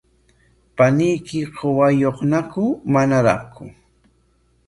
[0.77, 2.63] ¿Paniyki qusayuqñaku
[2.93, 3.63] manaraqku?